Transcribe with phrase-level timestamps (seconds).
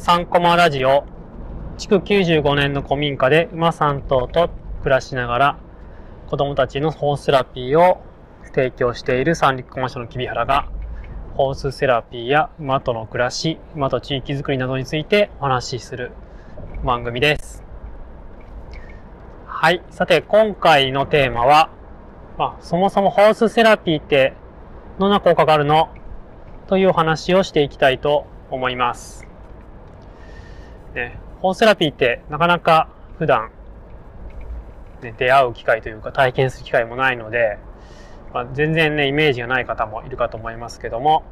[0.00, 1.04] 3コマラジオ
[1.76, 4.48] 築95年の古民家で馬3頭と
[4.82, 5.58] 暮らしながら
[6.26, 8.00] 子供たちのホースセラピーを
[8.54, 10.70] 提供している三陸コマ署の木原が
[11.34, 16.12] ホースセラピーや馬との暮らし、馬と地域づくりなどについてお話しする
[16.82, 17.62] 番組です。
[19.46, 19.82] はい。
[19.90, 21.68] さて、今回のテーマは、
[22.38, 24.32] まあ、そもそもホースセラピーって
[24.98, 25.90] どんな効果があるの？
[26.68, 29.26] というお話をしていきたいと思います。
[30.94, 33.50] ね、ホーセラピーってなかなか普段、
[35.02, 37.58] ね、出会う機会というか体験する機会もないので、
[38.32, 41.24] まあ、全然ね、イメージがない方もいるかと思いますけども、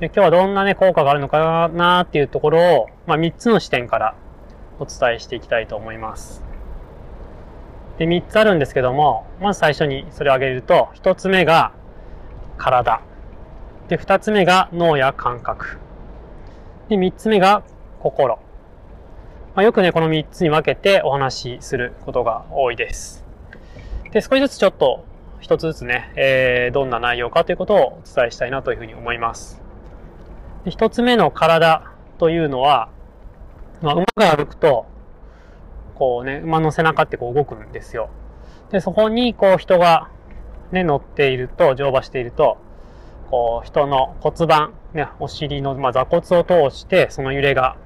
[0.00, 4.14] で今日はどんなね、効果があるのかなっていうところを、まあ、3つの視点から
[4.78, 6.42] お伝えしていきたいと思います。
[7.98, 11.72] で、3つあるんですけども、まず最初にそれを挙げると、1つ目が
[12.58, 13.00] 体。
[13.88, 15.78] で、2つ目が脳や感覚。
[16.88, 17.62] で、3つ目が
[18.00, 18.38] 心。
[19.56, 23.24] まあ、よくね、この3つに分けてお話しすることが多いです。
[24.12, 25.06] で、少しずつちょっと
[25.40, 29.62] 一つずつね、えー、どんな内容かということをお伝えしたいなというふうに思います。
[30.66, 32.90] で一つ目の体というのは、
[33.80, 34.84] まあ、馬が歩くと、
[35.94, 38.10] こうね、馬の背中ってこう動くんですよ。
[38.70, 40.10] で、そこにこう人が
[40.70, 42.58] ね、乗っていると、乗馬していると、
[43.30, 47.78] こう人の骨盤、ね、お尻の、まあ、座骨を通してその揺れが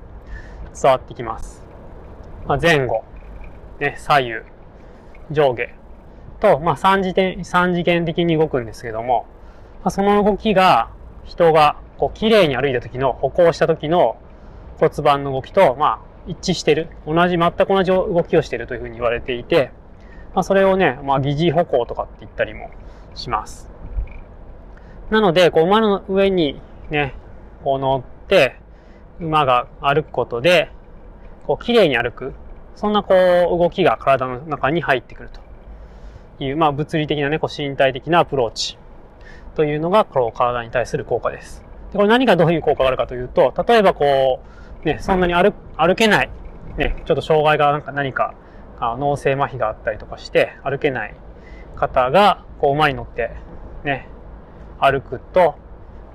[0.75, 1.59] 伝わってきます。
[2.46, 3.05] まあ、前後、
[3.78, 4.34] ね、左右、
[5.30, 5.74] 上下、
[6.41, 9.27] と、まあ、三次元、三次元的に動くんですけども、
[9.83, 10.91] まあ、その動きが、
[11.24, 14.16] 人が、こう、綺麗に歩いた時の、歩行した時の
[14.78, 16.88] 骨盤の動きと、まあ、一致してる。
[17.06, 19.70] 同じ、全く同じ動きをしているというふうに言われていて、
[20.34, 22.70] まあ、それをね、まあ、疑似歩行とかって言ったりも
[23.14, 23.70] します。
[25.11, 27.14] なので、こう、馬の上にね、
[27.64, 28.56] こう乗って、
[29.18, 30.70] 馬が歩くことで、
[31.51, 32.33] こう、綺麗に歩く。
[32.77, 35.41] そんな、こう、動きが体の中に入ってくると。
[36.39, 38.79] いう、まあ、物理的なね、こう身体的なアプローチ
[39.57, 41.64] というのが、こう、体に対する効果です。
[41.91, 44.41] でこれ何がどういう効果があるかというと、例えばこ
[44.85, 46.30] う、ね、そんなに歩歩けない、
[46.77, 48.35] ね、ちょっと障害がなんか何か、
[48.79, 51.14] あ脳性麻痺があったりとかして、歩けない
[51.74, 53.33] 方が、こう、馬に乗って、
[53.83, 54.07] ね、
[54.79, 55.57] 歩くと、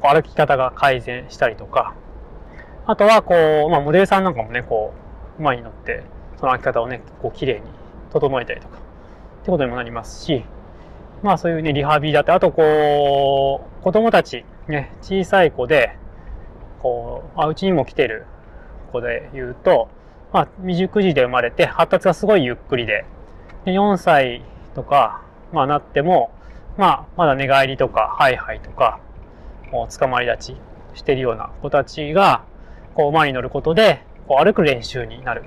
[0.02, 1.94] こう歩き方が改善したりとか、
[2.88, 3.36] あとは、こ
[3.68, 5.05] う、まあ、モデルさんなんかもね、こう、
[5.40, 6.03] 馬に乗って、
[6.38, 7.62] その歩き方をね、こう、綺麗に
[8.12, 10.44] 整えたりとか、ってことにもなりますし、
[11.23, 15.97] まあそういうね、リハビリだって、あとこう、子供たち、ね、小さい子で、
[16.81, 18.25] こう、あうちにも来てる
[18.91, 19.90] 子で言うと、
[20.31, 23.06] まあ未熟児で生まれて発達がすごいゆっくりで、
[23.66, 24.44] で4歳
[24.75, 26.31] とか、まあなっても、
[26.78, 29.00] まあまだ寝返りとか、ハイハイとか、
[29.72, 30.57] もう捕まり立ち
[30.94, 32.44] してるような子たちが、
[32.94, 35.44] こう馬に乗ることで、こう歩く練習になる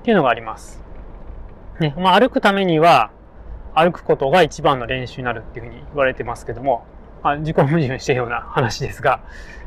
[0.00, 0.82] っていうのがあります。
[1.80, 3.10] ね、まあ、歩くためには、
[3.74, 6.84] 歩くことが一番の練習になるっていうふうに言われてますけども、
[7.22, 9.20] まあ、自己矛盾してるような話ですが、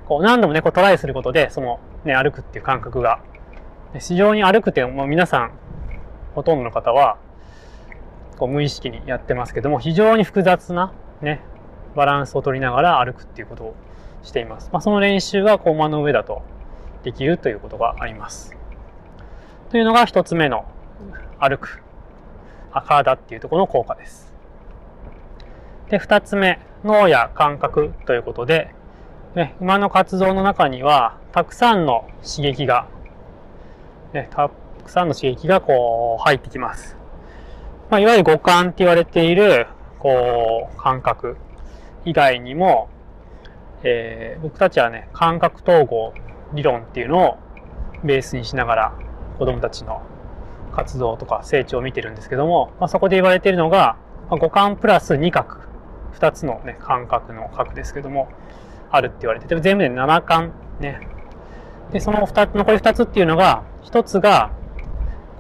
[0.06, 3.22] こう何度もね、こうトライすることで、そのね、歩くっていう感覚が、
[4.00, 5.52] 非常に歩くってもう皆さん、
[6.36, 7.18] ほとんどの方は、
[8.38, 11.42] こう無意識にやってますけども、非常に複雑なね、
[11.96, 13.76] バランスを取りながら歩くっていうことを
[14.24, 14.70] しています。
[14.72, 16.42] まあ、その練習がこう馬の上だと
[17.04, 18.56] できるということがあります。
[19.70, 20.66] というのが一つ目の
[21.40, 21.82] 歩く。
[22.80, 24.32] 体っていうところの効果です。
[25.90, 28.74] で、二つ目、脳や感覚ということで、
[29.36, 32.88] ね、馬の活動の中には、たくさんの刺激が、
[34.14, 34.50] ね、た
[34.84, 36.96] くさんの刺激がこう入ってきます。
[37.90, 39.68] まあ、いわゆる五感って言われている、
[40.00, 41.36] こう、感覚
[42.06, 42.90] 以外にも、
[43.84, 46.14] えー、僕たちはね、感覚統合
[46.54, 47.38] 理論っていうのを
[48.04, 48.94] ベースにしながら
[49.38, 50.02] 子供たちの
[50.72, 53.98] 活動とか成長を見てるんですけども、まあ、そこで言われているのが、
[54.30, 55.58] まあ、五感プラス二角、
[56.12, 58.30] 二つのね、感覚の角ですけども、
[58.92, 61.00] あるって言われてて、全部で七感ね。
[61.92, 64.52] で、その二つ、残り二つっていうのが、一つが、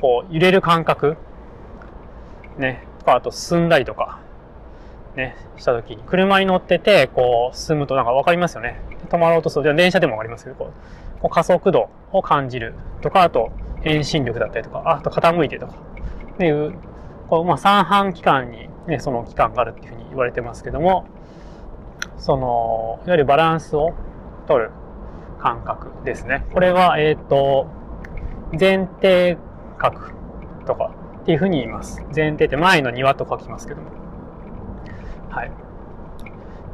[0.01, 1.17] こう、揺れる感覚。
[2.57, 2.83] ね。
[2.99, 4.19] とか、あと進んだりとか、
[5.15, 8.79] ね、した時に、車に乗ってて、こう、進むとなんかわかりますよね。
[9.11, 10.45] 止まろうとすると、電車でもわかります？
[10.45, 10.71] けど、こ
[11.17, 13.51] う、こう加速度を感じるとか、あと、
[13.83, 15.73] 遠心力だったりとか、あと傾いてとか、
[16.33, 16.73] っていう、
[17.29, 21.05] こう、まあ、三半規管にね、その器官があるっていうふうに言われてますけども、
[22.17, 23.93] その、いわゆるバランスを
[24.47, 24.71] 取る
[25.39, 26.45] 感覚ですね。
[26.53, 27.67] これは、えっ、ー、と、
[28.59, 29.37] 前提
[29.77, 29.99] 角
[30.65, 32.03] とかっていうふうに言います。
[32.15, 33.89] 前提って前の庭と書きますけども。
[35.29, 35.47] はい。
[35.47, 35.51] っ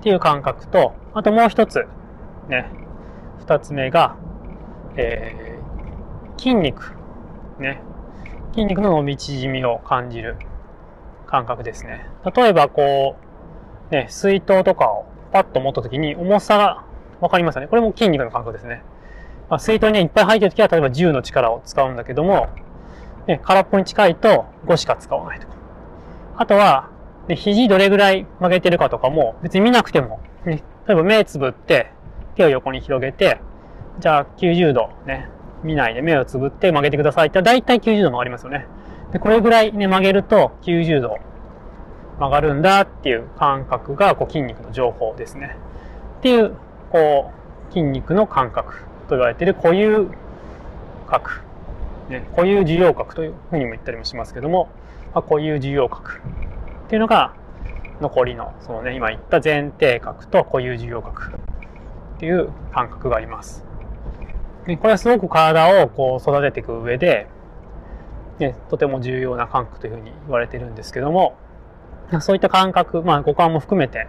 [0.01, 1.87] ていう感覚と、あともう一つ、
[2.49, 2.69] ね、
[3.39, 4.15] 二つ目が、
[4.95, 5.57] えー
[6.37, 6.93] 筋肉、
[7.57, 7.81] ね、
[8.51, 10.37] 筋肉の伸び縮みを感じる
[11.25, 12.05] 感覚ですね。
[12.35, 13.15] 例えばこ
[13.89, 16.85] う、ね、水筒とかをパッと持った時に重さが
[17.21, 17.67] わかりますよね？
[17.69, 18.83] これも筋肉の感覚ですね。
[19.49, 22.49] まあ、水筒にいっぱい入ってる時は例えば10の力を使うんだけども、
[23.25, 25.55] ね、空っぽに近いと5しか使わないとか。
[26.37, 26.91] あとは、
[27.27, 31.91] ね、肘どれぐらい曲げてるかとかも別に見なくても、ね、例えば目つぶって
[32.37, 33.41] 手を横に広げて、
[33.99, 35.27] じゃあ90度ね、
[35.63, 38.67] 見ないで目をつぶって曲げてくださいってだいたい90度曲がりますよね。
[39.11, 41.17] で、これぐらいね、曲げると90度
[42.19, 45.57] 曲がるんだっていう感覚がこう筋肉の情報ですね。
[46.19, 46.53] っていう、
[46.91, 47.31] こ
[47.69, 50.09] う、筋肉の感覚と言われている固有
[51.07, 51.25] 角、
[52.09, 54.69] ね、固有受容角というふうにも言ったりもしますけども、
[55.13, 57.33] まあ、固有受容角っていうのが
[58.01, 61.36] 残りの、そのね、今言った前提角と固有受容角
[62.17, 63.63] っていう感覚があります。
[64.65, 67.27] でこれはすごく体をこう育てていく上で、
[68.39, 71.37] ね、とても重要な感覚というふうに言われてるんですけども、
[72.19, 74.07] そういった感覚、まあ五感も含めて、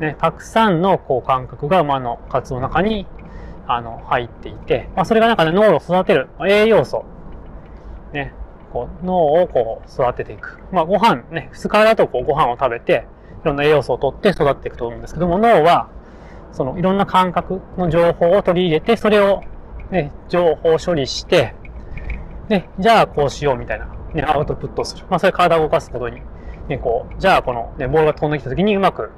[0.00, 3.06] ね、たくさんのこう感覚が馬の活動の中に
[3.66, 7.04] あの入っていて、まあ、それがなんかね、脳を育てる、栄養素、
[8.12, 8.32] ね、
[8.72, 10.60] こう脳をこう育てていく。
[10.72, 13.06] まあご飯ね、二日だとこうご飯を食べて、
[13.42, 15.88] いろんな栄養素を取って育っていくと思うんですけども、脳は、
[16.54, 19.42] そのいろんな感覚の情報を取り入れて、それを
[19.90, 21.54] ね、情報処理して、
[22.48, 25.04] で、じゃあこうしようみたいな、ね、アウトプットする。
[25.10, 26.22] まあそれ体を動かすことに、
[26.68, 29.10] ね、こう、じゃあこの、ね、ボールが飛んできた時にうまく、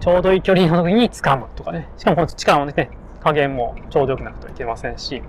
[0.00, 1.88] ちょうどいい距離の時に掴むとかね。
[1.98, 2.90] しかもこの力のね、
[3.20, 5.22] 加減もちょうどよくなくてはいけませんし、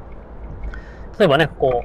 [1.20, 1.84] 例えばね、こ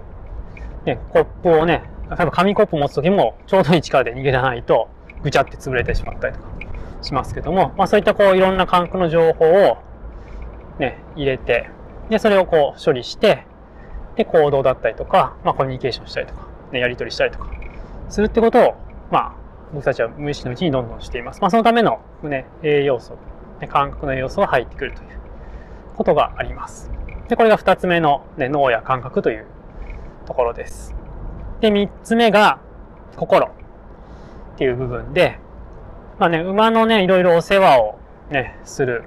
[0.84, 4.88] う、ね、コップをね、例えば紙コップ持つ時もちょうどいい力で逃げらないと、
[5.22, 6.46] ぐちゃって潰れてしまったりとか
[7.02, 9.78] しますけども、まあそういったこういろんな感覚の情報を
[10.78, 11.70] ね、入れて、
[12.08, 13.44] で、それをこう処理して、
[14.16, 17.50] で、行動だったりとか、まあ、コミュニケーションしたりとか、ね、やり取りしたりとか、
[18.08, 18.74] するってことを、
[19.10, 19.34] まあ、
[19.72, 21.40] 僕たちは無意識のうちにどんどんしています。
[21.40, 23.16] まあ、そのための、ね、栄養素、
[23.68, 25.08] 感覚の栄養素が入ってくるという
[25.96, 26.90] ことがあります。
[27.28, 29.46] で、これが二つ目の、ね、脳や感覚という
[30.26, 30.94] ところです。
[31.60, 32.58] で、三つ目が、
[33.16, 33.50] 心っ
[34.56, 35.38] ていう部分で、
[36.18, 37.98] まあね、馬のね、いろいろお世話を
[38.30, 39.04] ね、する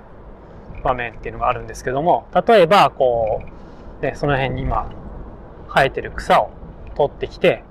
[0.82, 3.42] 場面っていうのがあるんですけども、例えば、こ
[4.02, 4.90] う、ね、その辺に今、
[5.68, 6.52] 生えてる草を
[6.96, 7.64] 取ってきて、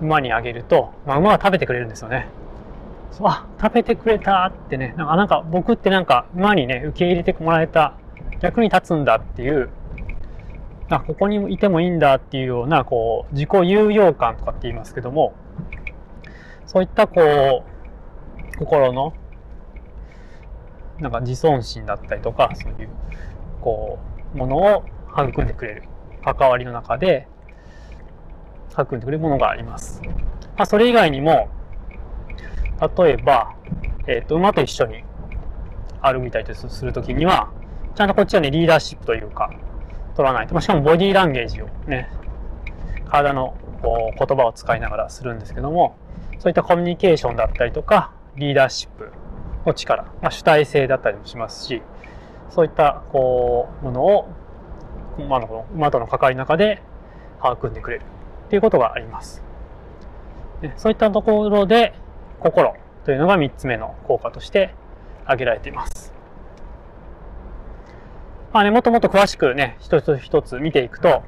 [0.00, 2.28] 馬にあげると、まあ、馬は食べてくれるんですよね。
[3.22, 7.94] あ、食べてくれたってね、なんか、なんか僕ってなんか馬にね、受け入れてもらえた、
[8.40, 9.70] 役に立つんだっていう、
[10.88, 15.34] あ、ここにいてもいいんだっていうような、こう、自己有用感とかって言いますけども、
[16.66, 17.69] そういったこう、
[18.60, 19.14] 心の？
[21.00, 22.88] なんか自尊心だったりとか、そういう、
[23.62, 23.98] こ
[24.34, 25.84] う、ものを育んでくれる。
[26.22, 27.26] 関わりの中で、
[28.70, 30.02] 育んでくれるものがあります。
[30.56, 31.48] まあ、それ以外にも、
[32.98, 33.54] 例えば、
[34.06, 35.04] え、ー、と、馬と一緒に
[36.02, 37.50] 歩いたりするときには、
[37.94, 39.50] ちゃんとこっちはね、リーダーシップというか、
[40.14, 40.52] 取らないと。
[40.52, 42.10] まあ、しかもボディーランゲージをね、
[43.08, 45.96] 体のこう言葉を使いながらするんですけども、
[46.38, 49.12] そういったコミュニケーションだったりとか、リーダーシップ
[49.66, 51.82] の力、まあ、主体性だったりもしますし、
[52.48, 54.28] そういったこうものを
[55.18, 56.82] 馬の馬との関わりの中で
[57.38, 58.02] 育んでくれる
[58.46, 59.42] っていうことがあります。
[60.76, 61.94] そういったところで
[62.40, 64.74] 心というのが3つ目の効果として
[65.24, 66.12] 挙げられています。
[68.52, 71.22] まあね、もっともっと詳しくね、一つ一つ見ていくと、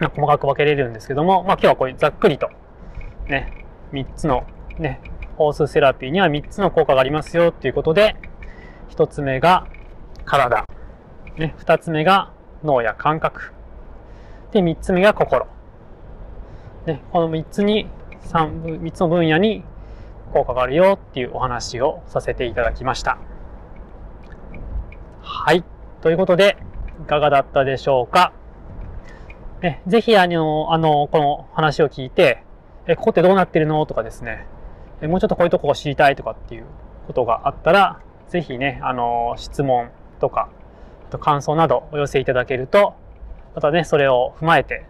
[0.00, 2.50] 細かく分けれるんですけども、まあ今日はこういうざっくりと、
[3.28, 4.44] ね、3つの
[4.78, 5.00] ね、
[5.40, 8.14] ホースセラピーには3つの効果がありますよっていうことで、
[8.90, 9.66] 1つ目が
[10.26, 10.66] 体、
[11.38, 12.30] ね、2つ目が
[12.62, 13.54] 脳や感覚、
[14.52, 15.46] で、3つ目が心。
[16.84, 17.88] ね、この3つに、
[18.24, 19.64] 3, 3つの分野に
[20.34, 23.16] 効果があるよっていうお話をさせていただきました。
[25.22, 25.64] はい。
[26.02, 26.58] ということで、
[27.02, 28.34] いかがだったでしょうか？
[29.62, 32.42] ね、ぜひ、あの、あの、この話を聞いて、
[32.86, 33.86] え、ここってどうなってるの？
[33.86, 34.46] とかですね、
[35.08, 36.64] もうちょっとこういうとこを知りたいとかっていう
[37.06, 39.90] ことがあったら、ぜひね、あの、質問
[40.20, 40.48] とか、
[41.08, 42.94] あと感想などお寄せいただけると、
[43.54, 44.86] またね、それを踏まえて、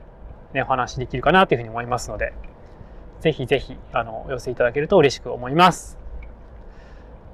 [0.52, 2.33] ね、お話できるかなというふうに思いますので、
[3.21, 5.99] ぜひぜひ、あの、お寄せいただけると嬉しく思います。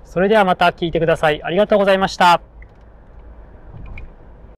[0.05, 1.43] それではまた聞いてください。
[1.43, 2.56] ありがとうございました。